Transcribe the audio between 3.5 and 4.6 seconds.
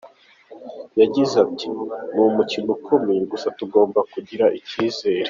tugomba kugira